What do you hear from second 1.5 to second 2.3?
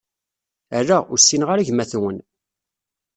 ara gma-t-wen.